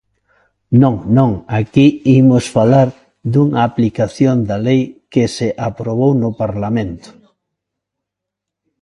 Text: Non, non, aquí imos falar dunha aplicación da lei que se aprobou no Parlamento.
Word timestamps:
Non, 0.81 0.95
non, 1.17 1.31
aquí 1.59 1.87
imos 2.19 2.45
falar 2.55 2.89
dunha 3.31 3.61
aplicación 3.69 4.37
da 4.49 4.57
lei 4.67 4.81
que 5.11 5.23
se 5.35 5.47
aprobou 5.67 6.11
no 6.21 6.29
Parlamento. 6.41 7.09